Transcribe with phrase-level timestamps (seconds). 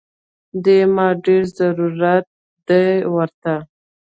[0.63, 2.25] دې ما ډېر ضرورت
[2.67, 3.53] دی ورته